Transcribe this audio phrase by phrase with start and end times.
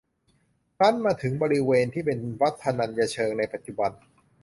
[0.77, 3.91] ครั้นมาถึงบริเวณที่เป็นวัดพนัญเชิงในปัจจุบัน